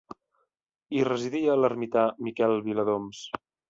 [0.95, 3.27] Hi residia l'ermità Miquel Viladoms.